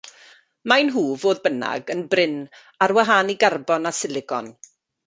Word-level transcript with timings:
Maen 0.71 0.89
nhw, 0.95 1.03
fodd 1.25 1.43
bynnag, 1.45 1.93
yn 1.97 2.03
brin, 2.15 2.35
ar 2.87 2.99
wahân 3.01 3.33
i 3.37 3.39
garbon 3.47 3.93
a 3.93 3.95
silicon. 4.03 4.53